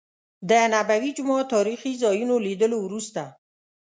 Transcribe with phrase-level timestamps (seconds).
[0.49, 3.21] د نبوي جومات تاريخي ځا يونو لیدلو وروسته.